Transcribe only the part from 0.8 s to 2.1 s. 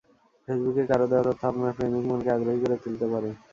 কারও দেওয়া তথ্য আপনার প্রেমিক